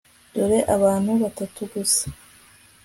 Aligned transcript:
dore 0.33 0.59
abantu 0.75 1.11
batatu 1.23 1.59
gusa 1.73 2.05